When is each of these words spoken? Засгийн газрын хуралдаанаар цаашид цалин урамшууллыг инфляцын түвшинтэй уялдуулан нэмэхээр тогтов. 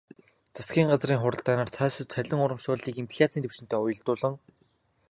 Засгийн 0.55 0.87
газрын 0.91 1.19
хуралдаанаар 1.21 1.71
цаашид 1.77 2.07
цалин 2.13 2.43
урамшууллыг 2.43 2.95
инфляцын 2.99 3.43
түвшинтэй 3.43 3.79
уялдуулан 3.81 4.33
нэмэхээр 4.35 4.65
тогтов. 4.67 4.89